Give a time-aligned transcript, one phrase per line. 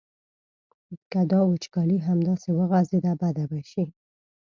[1.11, 3.83] که دا وچکالي همداسې وغځېده بده به شي.